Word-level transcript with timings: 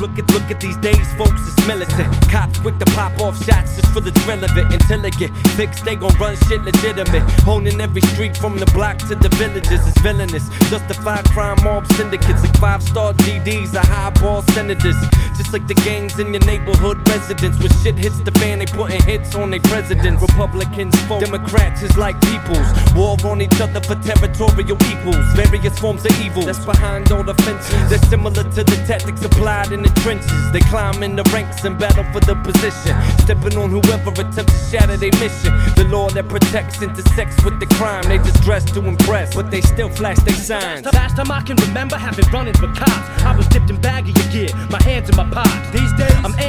Look 0.00 0.16
at 0.16 0.30
look 0.30 0.48
at 0.48 0.60
these 0.60 0.76
days, 0.76 1.12
folks, 1.14 1.42
it's 1.48 1.66
militant. 1.66 2.06
Cops 2.30 2.60
quick 2.60 2.78
to 2.78 2.84
pop 2.94 3.18
off 3.20 3.36
shots 3.44 3.74
just 3.74 3.92
for 3.92 4.00
the 4.00 4.12
thrill 4.22 4.44
of 4.44 4.56
it. 4.56 4.72
Until 4.72 5.02
they 5.02 5.10
get 5.10 5.34
fixed, 5.58 5.84
they 5.84 5.96
gon' 5.96 6.14
run 6.20 6.36
shit 6.46 6.62
legitimate. 6.62 7.24
Owning 7.48 7.80
every 7.80 8.02
street 8.02 8.36
from 8.36 8.58
the 8.58 8.66
block 8.66 8.98
to 9.10 9.16
the 9.16 9.28
villages 9.30 9.84
is 9.84 9.98
villainous. 9.98 10.48
Justified 10.70 11.24
crime 11.34 11.58
mob 11.64 11.84
syndicates 11.94 12.42
like 12.44 12.56
five 12.58 12.82
star 12.82 13.12
GDs 13.12 13.74
are 13.74 13.86
highball 13.86 14.42
senators. 14.54 14.94
Just 15.36 15.52
like 15.52 15.66
the 15.66 15.74
gangs 15.74 16.18
in 16.20 16.32
your 16.32 16.44
neighborhood 16.46 16.98
residents. 17.08 17.58
When 17.58 17.72
shit 17.82 17.98
hits 17.98 18.20
the 18.20 18.30
fan, 18.38 18.60
they 18.60 18.66
putting 18.66 19.02
hits 19.02 19.34
on 19.34 19.50
their 19.50 19.60
presidents. 19.60 20.22
Republicans, 20.22 20.94
folk, 21.06 21.24
Democrats 21.24 21.82
is 21.82 21.96
like 21.96 22.20
peoples. 22.20 22.68
War 22.94 23.16
on 23.24 23.42
each 23.42 23.60
other 23.60 23.80
for 23.80 23.96
territorial 23.96 24.78
equals. 24.92 25.26
Various 25.34 25.76
forms 25.78 26.04
of 26.04 26.14
evil 26.20 26.42
that's 26.42 26.64
behind 26.64 27.10
all 27.10 27.24
the 27.24 27.34
fences. 27.42 27.90
They're 27.90 27.98
similar 28.10 28.44
to 28.44 28.62
the 28.62 28.84
tactics 28.86 29.24
applied 29.24 29.72
in 29.72 29.82
the 29.82 29.87
trenches. 30.02 30.52
They 30.52 30.60
climb 30.60 31.02
in 31.02 31.16
the 31.16 31.24
ranks 31.32 31.64
and 31.64 31.78
battle 31.78 32.04
for 32.12 32.20
the 32.20 32.34
position. 32.36 32.94
Stepping 33.24 33.56
on 33.58 33.70
whoever 33.70 34.10
attempts 34.10 34.52
to 34.52 34.70
shatter 34.70 34.96
their 34.96 35.12
mission. 35.20 35.52
The 35.76 35.86
law 35.90 36.08
that 36.10 36.28
protects 36.28 36.82
intersects 36.82 37.42
with 37.44 37.60
the 37.60 37.66
crime. 37.76 38.04
They 38.04 38.18
just 38.18 38.42
dress 38.42 38.64
to 38.72 38.80
impress, 38.86 39.34
but 39.34 39.50
they 39.50 39.60
still 39.60 39.90
flash 39.90 40.18
their 40.20 40.34
signs. 40.34 40.82
The 40.82 40.92
last 40.92 41.16
time 41.16 41.30
I 41.30 41.42
can 41.42 41.56
remember 41.56 41.96
having 41.96 42.26
run 42.30 42.46
with 42.46 42.76
cops, 42.76 43.22
I 43.22 43.36
was 43.36 43.46
dipped 43.48 43.70
in 43.70 43.80
baggy 43.80 44.12
gear, 44.32 44.48
my 44.70 44.82
hands 44.82 45.10
in 45.10 45.16
my 45.16 45.28
pockets. 45.30 45.57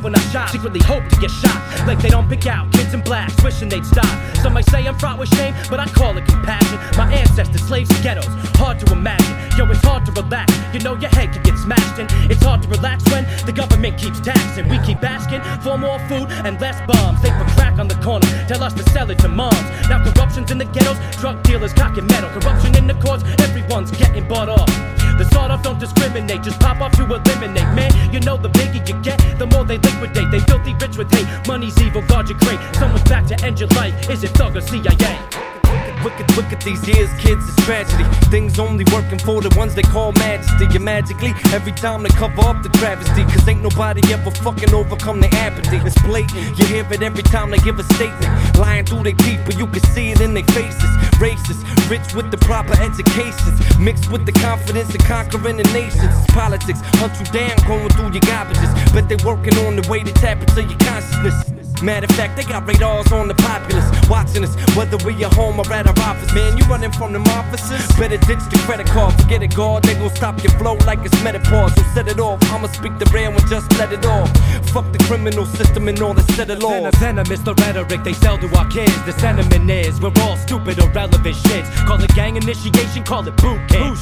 Amped 0.00 0.04
when 0.04 0.14
I 0.14 0.20
shop, 0.30 0.48
secretly 0.50 0.80
hope 0.80 1.06
to 1.08 1.16
get 1.20 1.30
shot. 1.30 1.86
Like 1.86 1.98
they 2.00 2.08
don't 2.08 2.28
pick 2.28 2.46
out 2.46 2.70
kids 2.72 2.94
in 2.94 3.00
black, 3.00 3.30
wishing 3.42 3.68
they'd 3.68 3.84
stop. 3.84 4.06
Some 4.36 4.54
might 4.54 4.68
say 4.70 4.86
I'm 4.86 4.98
fraught 4.98 5.18
with 5.18 5.32
shame, 5.36 5.54
but 5.68 5.80
I 5.80 5.86
call 5.86 6.16
it 6.16 6.26
compassion. 6.26 6.78
My 6.96 7.12
ancestors, 7.12 7.62
slaves 7.62 7.90
in 7.96 8.02
ghettos, 8.02 8.26
hard 8.56 8.78
to 8.80 8.92
imagine. 8.92 9.36
Yo, 9.56 9.70
it's 9.70 9.82
hard 9.82 10.06
to 10.06 10.12
relax. 10.12 10.52
You 10.72 10.80
know 10.80 10.94
your 10.94 11.10
head 11.10 11.32
can 11.32 11.42
get 11.42 11.56
smashed 11.58 11.98
in. 11.98 12.06
It's 12.30 12.42
hard 12.42 12.62
to 12.62 12.68
relax 12.68 13.04
when 13.10 13.24
the 13.46 13.52
government 13.52 13.98
keeps 13.98 14.20
taxing. 14.20 14.68
We 14.68 14.78
keep 14.80 15.02
asking 15.02 15.42
for 15.62 15.76
more 15.78 15.98
food 16.08 16.28
and 16.44 16.60
less 16.60 16.80
bombs. 16.86 17.20
They 17.22 17.30
put 17.30 17.48
crack 17.48 17.78
on 17.78 17.88
the 17.88 17.96
corner, 17.96 18.26
tell 18.46 18.62
us 18.62 18.74
to 18.74 18.82
sell 18.90 19.10
it 19.10 19.18
to 19.20 19.28
moms. 19.28 19.62
Now 19.88 20.02
corruption's 20.02 20.50
in 20.50 20.58
the 20.58 20.66
ghettos, 20.66 20.98
drug 21.16 21.42
dealers 21.42 21.72
cocking 21.72 22.06
metal. 22.06 22.30
Corruption 22.30 22.76
in 22.76 22.86
the 22.86 22.94
courts, 22.94 23.24
everyone's 23.40 23.90
getting 23.90 24.26
bought 24.28 24.48
off. 24.48 24.99
The 25.20 25.28
sawed 25.34 25.50
off 25.50 25.62
don't 25.62 25.78
discriminate, 25.78 26.42
just 26.42 26.58
pop 26.60 26.80
off 26.80 26.92
to 26.92 27.04
eliminate. 27.04 27.68
Man, 27.76 27.92
you 28.10 28.20
know 28.20 28.38
the 28.38 28.48
bigger 28.48 28.82
you 28.88 28.98
get, 29.02 29.18
the 29.38 29.46
more 29.48 29.66
they 29.66 29.76
liquidate. 29.76 30.30
They 30.30 30.40
filthy 30.40 30.72
rich 30.80 30.96
with 30.96 31.12
hate. 31.12 31.46
Money's 31.46 31.78
evil, 31.82 32.00
guard 32.00 32.30
your 32.30 32.38
crate. 32.38 32.58
Someone's 32.74 33.02
back 33.02 33.26
to 33.26 33.44
end 33.44 33.60
your 33.60 33.68
life. 33.76 34.08
Is 34.08 34.24
it 34.24 34.30
thug 34.30 34.56
or 34.56 34.62
CIA? 34.62 35.59
Look 36.02 36.14
at, 36.14 36.34
look 36.34 36.50
at 36.50 36.64
these 36.64 36.80
years, 36.88 37.10
kids, 37.20 37.44
it's 37.46 37.64
tragedy. 37.66 38.04
Things 38.30 38.58
only 38.58 38.84
working 38.92 39.18
for 39.18 39.42
the 39.42 39.54
ones 39.58 39.74
they 39.74 39.82
call 39.82 40.12
majesty. 40.12 40.66
You 40.72 40.80
magically, 40.80 41.34
every 41.52 41.72
time 41.72 42.02
they 42.02 42.08
cover 42.08 42.40
up 42.40 42.62
the 42.62 42.70
travesty. 42.70 43.22
Cause 43.24 43.46
ain't 43.46 43.62
nobody 43.62 44.00
ever 44.12 44.30
fucking 44.30 44.72
overcome 44.72 45.20
their 45.20 45.34
apathy. 45.34 45.76
It's 45.76 46.00
blatant, 46.02 46.58
you 46.58 46.64
hear 46.66 46.86
it 46.90 47.02
every 47.02 47.22
time 47.22 47.50
they 47.50 47.58
give 47.58 47.78
a 47.78 47.84
statement. 47.94 48.56
Lying 48.56 48.86
through 48.86 49.02
their 49.02 49.18
teeth, 49.24 49.40
but 49.44 49.58
you 49.58 49.66
can 49.66 49.82
see 49.92 50.10
it 50.10 50.22
in 50.22 50.32
their 50.32 50.48
faces. 50.56 50.90
Racist, 51.20 51.60
rich 51.90 52.14
with 52.14 52.30
the 52.30 52.38
proper 52.38 52.72
educations. 52.80 53.60
Mixed 53.78 54.10
with 54.10 54.24
the 54.24 54.32
confidence 54.32 54.94
of 54.94 55.04
conquering 55.04 55.58
the 55.58 55.64
nations. 55.64 56.00
It's 56.02 56.32
politics, 56.32 56.80
hunt 56.96 57.12
you 57.20 57.26
down, 57.28 57.56
going 57.68 57.90
through 57.90 58.12
your 58.16 58.24
garbages. 58.24 58.72
Bet 58.94 59.08
they 59.10 59.20
working 59.22 59.56
on 59.66 59.76
the 59.76 59.86
way 59.90 60.02
to 60.02 60.12
tap 60.14 60.40
into 60.40 60.62
your 60.62 60.78
consciousness. 60.78 61.59
Matter 61.82 62.04
of 62.04 62.14
fact, 62.14 62.36
they 62.36 62.44
got 62.44 62.66
radars 62.68 63.10
on 63.10 63.26
the 63.26 63.34
populace 63.34 63.88
watching 64.08 64.44
us, 64.44 64.54
whether 64.76 64.98
we 64.98 65.14
at 65.24 65.32
home 65.32 65.58
or 65.58 65.72
at 65.72 65.86
our 65.86 65.98
office. 66.04 66.32
Man, 66.34 66.58
you 66.58 66.64
running 66.64 66.92
from 66.92 67.14
them 67.14 67.24
officers? 67.28 67.80
Better 67.96 68.18
ditch 68.28 68.44
the 68.52 68.60
credit 68.66 68.86
card, 68.86 69.14
forget 69.14 69.42
it, 69.42 69.54
God. 69.54 69.82
They 69.84 69.94
gon' 69.94 70.14
stop 70.14 70.42
your 70.44 70.52
flow 70.58 70.74
like 70.84 70.98
it's 71.06 71.16
menopause. 71.24 71.74
So 71.74 71.82
set 71.94 72.08
it 72.08 72.20
off. 72.20 72.38
I'ma 72.52 72.68
speak 72.68 72.98
the 72.98 73.08
real 73.14 73.32
and 73.32 73.46
just 73.48 73.72
let 73.78 73.92
it 73.92 74.04
off. 74.04 74.28
Fuck 74.68 74.92
the 74.92 74.98
criminal 75.04 75.46
system 75.46 75.88
and 75.88 75.98
all 76.02 76.12
the 76.12 76.22
set 76.34 76.50
of 76.50 76.62
laws. 76.62 76.94
Venom 76.96 77.32
is 77.32 77.42
the 77.42 77.54
rhetoric 77.54 78.04
they 78.04 78.12
sell 78.12 78.36
to 78.36 78.48
our 78.58 78.68
kids. 78.68 78.92
The 79.06 79.12
sentiment 79.12 79.70
is 79.70 80.00
we're 80.00 80.12
all 80.20 80.36
stupid, 80.36 80.78
irrelevant 80.78 81.36
shits. 81.48 81.68
Call 81.86 82.02
it 82.02 82.14
gang 82.14 82.36
initiation, 82.36 83.04
call 83.04 83.26
it 83.26 83.36
boot 83.38 83.60
camp. 83.68 83.96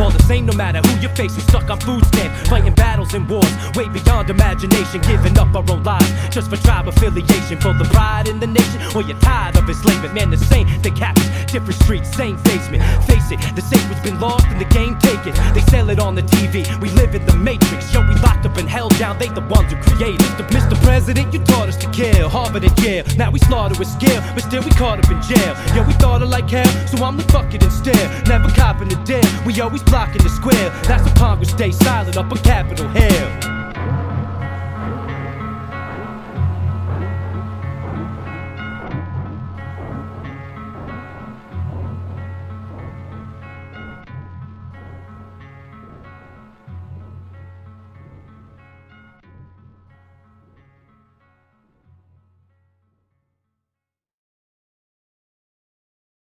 All 0.00 0.10
the 0.10 0.22
same, 0.24 0.44
no 0.44 0.52
matter 0.52 0.80
who 0.86 1.00
you're 1.00 1.16
facing, 1.16 1.44
stuck 1.44 1.70
on 1.70 1.80
food 1.80 2.04
stamps, 2.06 2.48
fighting 2.50 2.74
battles 2.74 3.14
and 3.14 3.26
wars, 3.26 3.52
way 3.74 3.88
beyond 3.88 4.28
imagination, 4.28 5.00
giving 5.00 5.38
up 5.38 5.54
our 5.56 5.64
own 5.72 5.82
lives 5.82 6.12
just 6.28 6.50
for 6.50 6.56
tribe 6.58 6.88
affiliation 6.88 7.21
for 7.62 7.72
the 7.74 7.84
pride 7.92 8.28
in 8.28 8.40
the 8.40 8.46
nation. 8.46 8.80
Or 8.94 9.02
you're 9.02 9.18
tired 9.20 9.56
of 9.56 9.68
enslavement, 9.68 10.14
man. 10.14 10.30
The 10.30 10.36
same 10.36 10.66
thing 10.82 10.96
happens, 10.96 11.28
different 11.52 11.80
streets, 11.82 12.14
same 12.14 12.36
basement. 12.42 12.82
Face 13.06 13.30
it, 13.30 13.38
the 13.54 13.62
sacred's 13.62 14.00
been 14.00 14.18
lost 14.20 14.46
and 14.46 14.60
the 14.60 14.70
game 14.74 14.98
taken. 14.98 15.32
They 15.54 15.60
sell 15.70 15.90
it 15.90 15.98
on 15.98 16.14
the 16.14 16.22
TV. 16.22 16.66
We 16.80 16.90
live 16.90 17.14
in 17.14 17.24
the 17.26 17.36
matrix. 17.36 17.92
Yo, 17.92 18.00
we 18.00 18.14
locked 18.16 18.46
up 18.46 18.56
and 18.56 18.68
held 18.68 18.96
down. 18.98 19.18
They 19.18 19.28
the 19.28 19.46
ones 19.48 19.72
who 19.72 19.78
created. 19.82 20.20
Mr. 20.20 20.46
Mr. 20.48 20.76
President, 20.82 21.32
you 21.32 21.40
taught 21.44 21.68
us 21.68 21.76
to 21.78 21.90
kill. 21.90 22.28
Harvard 22.28 22.64
and 22.64 22.78
Yale. 22.80 23.04
Now 23.16 23.30
we 23.30 23.38
slaughter 23.40 23.78
with 23.78 23.88
skill, 23.88 24.20
but 24.34 24.42
still 24.42 24.62
we 24.62 24.70
caught 24.70 24.98
up 24.98 25.10
in 25.10 25.20
jail. 25.22 25.54
Yo, 25.74 25.86
we 25.86 25.92
thought 25.94 26.22
it 26.22 26.26
like 26.26 26.48
hell, 26.48 26.70
so 26.86 27.04
I'm 27.04 27.16
the 27.16 27.24
bucket 27.32 27.62
instead. 27.62 28.26
Never 28.26 28.48
copping 28.50 28.88
the 28.88 28.96
deal. 29.04 29.24
We 29.46 29.60
always 29.60 29.82
blocking 29.82 30.22
the 30.22 30.30
square. 30.30 30.70
That's 30.84 31.04
why 31.04 31.14
Congress 31.14 31.50
stay 31.50 31.70
silent 31.70 32.16
up 32.16 32.30
on 32.30 32.38
Capitol 32.38 32.88
Hill. 32.88 33.61